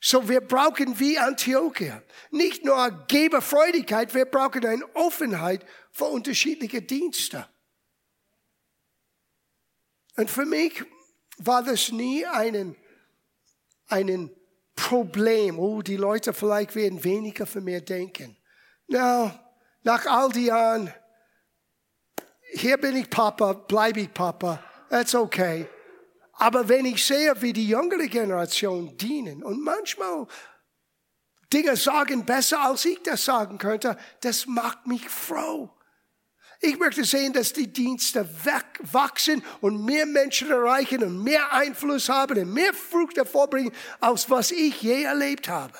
[0.00, 7.48] So wir brauchen wie Antiochia nicht nur Geberfreudigkeit, wir brauchen eine Offenheit für unterschiedliche Dienste.
[10.16, 10.84] Und für mich
[11.38, 12.76] war das nie ein,
[13.88, 14.30] ein
[14.74, 18.35] Problem, oh, die Leute vielleicht werden weniger für mir denken.
[18.88, 19.32] No,
[19.82, 20.92] nach all die Jahren,
[22.52, 25.68] hier bin ich Papa, bleibe ich Papa, that's okay.
[26.34, 30.26] Aber wenn ich sehe, wie die jüngere Generation dienen und manchmal
[31.52, 35.70] Dinge sagen besser, als ich das sagen könnte, das macht mich froh.
[36.60, 38.28] Ich möchte sehen, dass die Dienste
[38.92, 44.50] wachsen und mehr Menschen erreichen und mehr Einfluss haben und mehr Frucht hervorbringen, als was
[44.50, 45.78] ich je erlebt habe.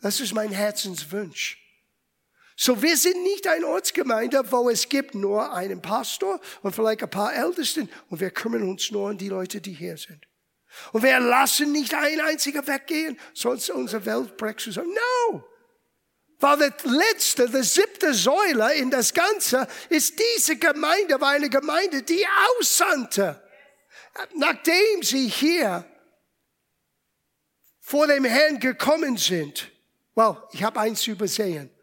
[0.00, 1.63] Das ist mein Herzenswunsch.
[2.56, 7.10] So, wir sind nicht eine Ortsgemeinde, wo es gibt nur einen Pastor und vielleicht ein
[7.10, 10.24] paar Ältesten und wir kümmern uns nur um die Leute, die hier sind.
[10.92, 14.94] Und wir lassen nicht ein einziger weggehen, sonst unsere Welt bricht zusammen.
[14.94, 15.44] No!
[16.38, 22.02] Weil der letzte, der siebte Säule in das Ganze ist diese Gemeinde, war eine Gemeinde,
[22.02, 22.24] die
[22.58, 23.42] aussandte.
[24.34, 25.84] Nachdem sie hier
[27.80, 29.70] vor dem Herrn gekommen sind.
[30.14, 31.73] Well, ich habe eins übersehen.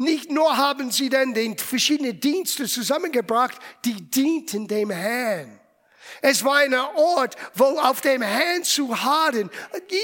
[0.00, 5.60] Nicht nur haben sie dann den verschiedenen Dienste zusammengebracht, die dienten dem Herrn.
[6.22, 9.50] Es war ein Ort, wo auf dem Herrn zu harren,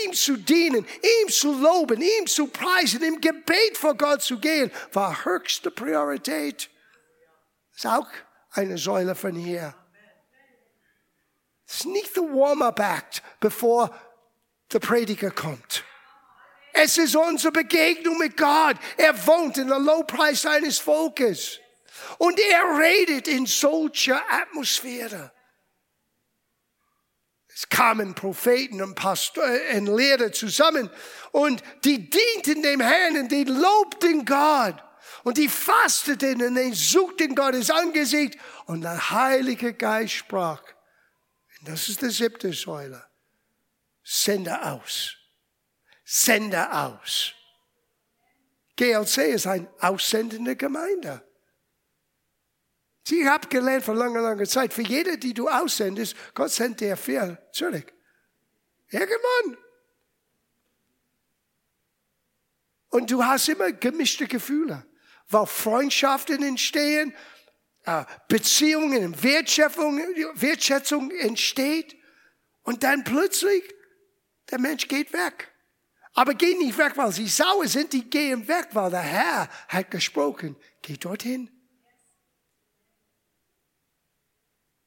[0.05, 0.87] ihm zu dienen,
[1.23, 6.69] ihm zu loben, ihm zu preisen, im Gebet vor Gott zu gehen, war höchste Priorität.
[7.73, 8.09] Das ist auch
[8.51, 9.75] eine Säule von hier.
[11.67, 13.99] Es ist nicht der Warm-up-Act, bevor
[14.71, 15.86] der Prediger kommt.
[16.79, 18.77] Es ist unsere Begegnung mit Gott.
[18.99, 21.59] Er wohnt in der Lowpreis seines Volkes.
[22.19, 25.33] Und er redet in solcher Atmosphäre.
[27.49, 29.43] Es kamen Propheten und Pastor,
[29.75, 30.91] und Lehrer zusammen
[31.33, 34.77] und die dienten dem Herrn und die lobten Gott.
[35.25, 38.37] Und die fasteten und die suchten Gottes Angesicht
[38.67, 40.63] und der Heilige Geist sprach.
[41.59, 43.03] Und das ist die siebte Säule.
[44.03, 45.17] Sende aus
[46.07, 47.35] sende aus.
[48.77, 51.23] GLC ist eine aussendende Gemeinde.
[53.03, 56.97] Sie haben gelernt vor langer, langer Zeit, für jede, die du aussendest, Gott sendet dir
[56.97, 57.93] viel zurück.
[58.89, 59.59] Irgendwann.
[62.91, 64.87] Und du hast immer gemischte Gefühle,
[65.29, 67.15] weil Freundschaften entstehen,
[67.85, 69.99] äh, Beziehungen, Wertschätzung,
[70.35, 71.97] Wertschätzung entsteht
[72.63, 73.63] und dann plötzlich
[74.51, 75.53] der Mensch geht weg.
[76.17, 77.93] Aber geh nicht weg, weil sie sauer sind.
[77.93, 80.57] Die gehen weg, weil der Herr hat gesprochen.
[80.81, 81.51] Geh dorthin.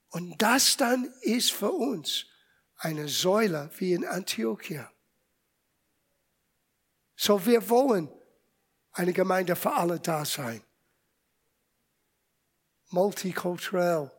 [0.10, 2.26] Und das dann ist für uns
[2.78, 4.92] eine Säule wie in Antiochia.
[7.15, 8.12] So wir wollen
[8.94, 10.63] eine Gemeinde für alle da sein.
[12.89, 14.12] Multikulturell.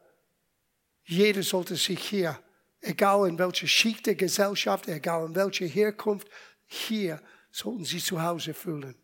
[1.03, 2.41] Jeder sollte sich hier,
[2.81, 6.29] egal in welcher Schicht der Gesellschaft, egal in welcher Herkunft,
[6.73, 8.95] hier sollten sie zu Hause fühlen.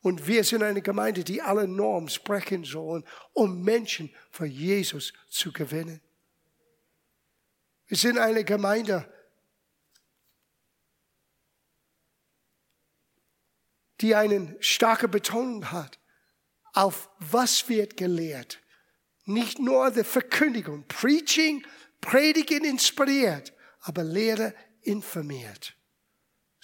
[0.00, 5.52] Und wir sind eine Gemeinde, die alle Normen sprechen sollen, um Menschen für Jesus zu
[5.52, 6.00] gewinnen.
[7.88, 9.06] Wir sind eine Gemeinde,
[14.00, 15.98] die eine starke Betonung hat,
[16.72, 18.62] auf was wird gelehrt.
[19.26, 21.66] Nicht nur die Verkündigung, Preaching,
[22.00, 25.76] Predigen inspiriert, aber Lehre informiert.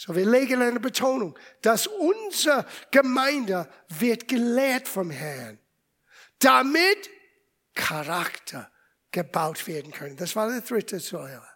[0.03, 5.59] So, wir legen eine Betonung, dass unsere Gemeinde wird gelehrt vom Herrn,
[6.39, 7.11] damit
[7.75, 8.73] Charakter
[9.11, 10.17] gebaut werden können.
[10.17, 11.47] Das war der dritte Säule.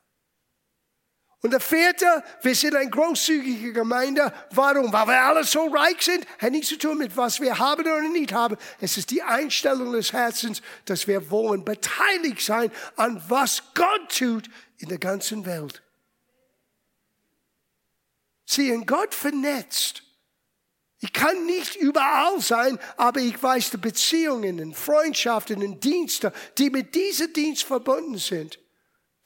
[1.40, 4.30] Und der vierte, wir sind eine großzügige Gemeinde.
[4.50, 4.92] Warum?
[4.92, 6.26] Weil wir alle so reich sind.
[6.38, 8.58] Hat nichts zu tun mit was wir haben oder nicht haben.
[8.78, 14.50] Es ist die Einstellung des Herzens, dass wir wollen beteiligt sein an was Gott tut
[14.76, 15.82] in der ganzen Welt.
[18.44, 20.02] Sie in Gott vernetzt.
[21.00, 26.70] Ich kann nicht überall sein, aber ich weiß die Beziehungen, und Freundschaften und Dienste, die
[26.70, 28.58] mit diesem Dienst verbunden sind,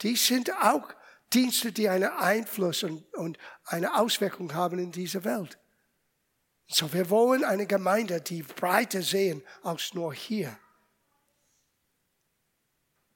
[0.02, 0.88] die sind auch
[1.32, 5.58] Dienste, die einen Einfluss und, und eine Auswirkung haben in dieser Welt.
[6.66, 10.58] So, wir wollen eine Gemeinde, die breiter sehen als nur hier.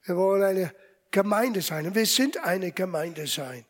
[0.04, 0.74] Wir wollen eine
[1.10, 3.66] Gemeinde sein und wir sind eine Gemeinde sein,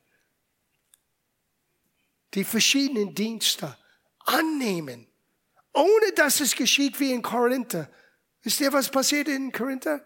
[2.34, 3.76] die verschiedenen Dienste
[4.24, 5.06] annehmen,
[5.72, 7.90] ohne dass es geschieht wie in Korinther.
[8.42, 10.04] Wisst ihr, was passiert in Korinther?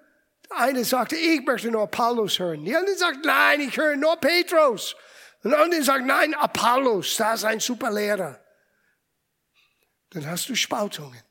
[0.50, 2.64] Eine sagte, ich möchte nur Apollos hören.
[2.64, 4.94] Die andere sagt, nein, ich höre nur Petrus.
[5.42, 8.40] Und der andere sagt, nein, Apollos, da ist ein super Lehrer.
[10.10, 11.22] Dann hast du Spaltungen.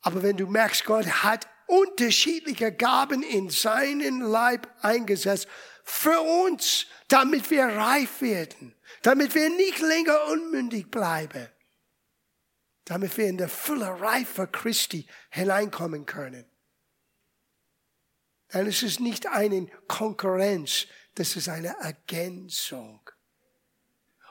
[0.00, 5.46] Aber wenn du merkst, Gott hat unterschiedliche Gaben in seinen Leib eingesetzt,
[5.84, 11.48] für uns, damit wir reif werden, damit wir nicht länger unmündig bleiben,
[12.84, 16.44] damit wir in der Fülle Reife Christi hineinkommen können.
[18.52, 23.08] Denn es ist nicht eine Konkurrenz, das ist eine Ergänzung.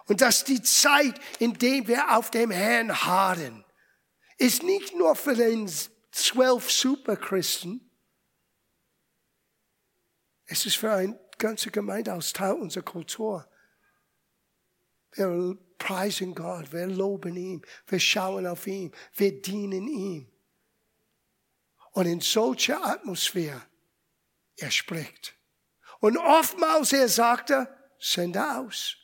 [0.06, 3.66] Und dass die Zeit, in der wir auf dem Herrn harren,
[4.38, 5.72] ist nicht nur für den
[6.12, 7.88] zwölf Superchristen,
[10.46, 13.50] es ist für eine ganze Gemeinde als Teil unserer Kultur.
[15.14, 20.32] Wir preisen Gott, wir loben ihn, wir schauen auf ihn, wir dienen ihm.
[21.92, 23.62] Und in solcher Atmosphäre
[24.58, 25.36] er spricht.
[26.00, 27.68] Und oftmals er sagte,
[28.00, 28.96] sende aus.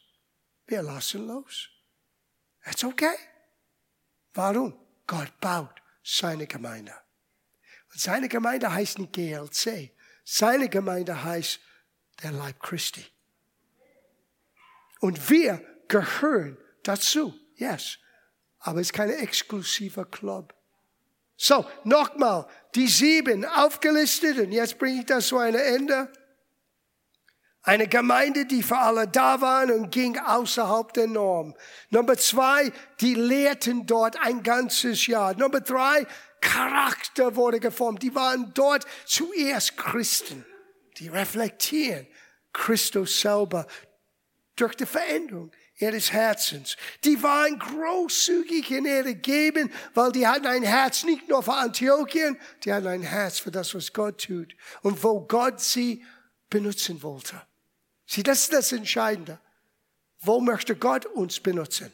[0.66, 1.70] Wir lassen los.
[2.66, 3.16] It's okay.
[4.34, 4.78] Warum?
[5.06, 6.94] Gott baut seine Gemeinde.
[7.92, 9.92] Und seine Gemeinde heißt nicht GLC.
[10.24, 11.60] Seine Gemeinde heißt
[12.22, 13.06] der Leib Christi.
[15.00, 17.34] Und wir gehören dazu.
[17.56, 17.98] Yes.
[18.60, 20.54] Aber es ist kein exklusiver Club.
[21.36, 26.12] So, nochmal, die sieben aufgelistet und jetzt bringe ich das zu einem Ende.
[27.62, 31.54] Eine Gemeinde, die für alle da waren und ging außerhalb der Norm.
[31.90, 32.72] Nummer zwei,
[33.02, 35.36] die lehrten dort ein ganzes Jahr.
[35.36, 36.08] Nummer drei,
[36.40, 38.04] Charakter wurde geformt.
[38.04, 40.46] Die waren dort zuerst Christen.
[40.98, 42.08] Die reflektieren
[42.54, 43.68] Christus selber
[44.56, 46.76] durch die Veränderung ihres Herzens.
[47.04, 52.40] Die waren großzügig in ihre Geben, weil die hatten ein Herz nicht nur für Antiochien,
[52.64, 56.04] die hatten ein Herz für das, was Gott tut und wo Gott sie
[56.50, 57.42] benutzen wollte.
[58.06, 59.40] Sieh, das ist das Entscheidende.
[60.20, 61.92] Wo möchte Gott uns benutzen?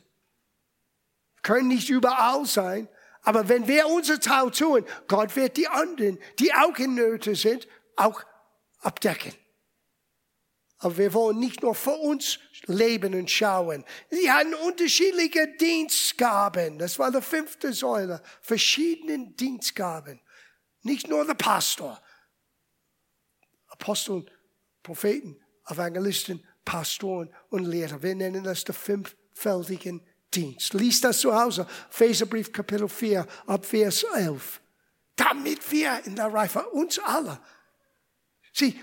[1.36, 2.88] Wir können nicht überall sein,
[3.24, 7.68] aber wenn wir unser Teil tun, Gott wird die anderen, die auch in Nöte sind,
[7.98, 8.24] auch
[8.80, 9.34] abdecken.
[10.84, 13.86] Aber wir wollen nicht nur für uns leben und schauen.
[14.10, 16.78] Sie hatten unterschiedliche Dienstgaben.
[16.78, 18.22] Das war die fünfte Säule.
[18.42, 20.20] Verschiedene Dienstgaben.
[20.82, 22.02] Nicht nur der Pastor.
[23.68, 24.26] Apostel,
[24.84, 28.04] Propheten, Evangelisten, Pastoren und Lehrer.
[28.04, 30.74] Wir nennen das den fünffältigen Dienst.
[30.74, 31.66] Lies das zu Hause.
[31.92, 34.60] Epheserbrief Kapitel 4 ab Vers 11.
[35.16, 37.40] Damit wir in der Reife, uns alle.
[38.52, 38.78] Sieh,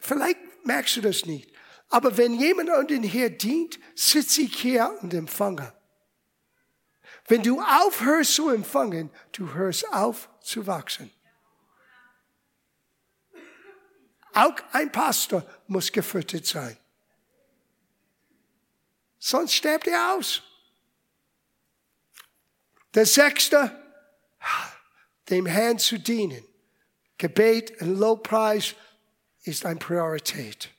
[0.00, 1.50] vielleicht merkst du das nicht.
[1.88, 5.72] Aber wenn jemand an den Herr dient, sitze ich hier und empfange.
[7.28, 11.10] Wenn du aufhörst zu empfangen, du hörst auf zu wachsen.
[14.34, 16.76] Auch ein Pastor muss gefüttert sein.
[19.18, 20.42] Sonst stirbt er aus.
[22.94, 23.80] Der sechste,
[25.30, 26.44] dem Herrn zu dienen.
[27.16, 28.74] Gebet und Lobpreis
[29.44, 30.70] ist eine Priorität.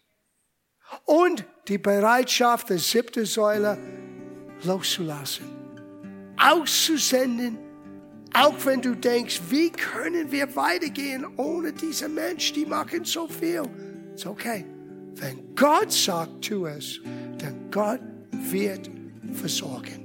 [1.05, 3.77] Und die Bereitschaft, der siebte Säule
[4.63, 5.45] loszulassen.
[6.37, 7.57] Auszusenden,
[8.33, 13.63] auch wenn du denkst, wie können wir weitergehen ohne diese Mensch, die machen so viel.
[14.13, 14.65] Ist okay.
[15.15, 16.99] Wenn Gott sagt, tu es,
[17.37, 18.01] dann Gott
[18.31, 18.89] wird
[19.33, 20.04] versorgen.